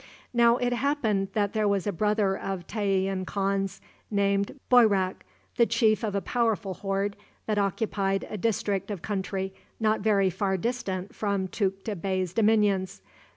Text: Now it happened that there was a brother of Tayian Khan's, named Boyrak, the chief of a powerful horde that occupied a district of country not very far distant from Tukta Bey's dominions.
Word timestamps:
Now 0.33 0.57
it 0.57 0.73
happened 0.73 1.27
that 1.33 1.53
there 1.53 1.67
was 1.67 1.85
a 1.85 1.91
brother 1.91 2.35
of 2.35 2.65
Tayian 2.65 3.23
Khan's, 3.23 3.79
named 4.09 4.59
Boyrak, 4.67 5.23
the 5.57 5.67
chief 5.67 6.03
of 6.03 6.15
a 6.15 6.21
powerful 6.21 6.73
horde 6.73 7.15
that 7.45 7.59
occupied 7.59 8.25
a 8.27 8.35
district 8.35 8.89
of 8.89 9.03
country 9.03 9.53
not 9.79 9.99
very 9.99 10.31
far 10.31 10.57
distant 10.57 11.13
from 11.13 11.47
Tukta 11.47 11.95
Bey's 11.95 12.33
dominions. 12.33 13.03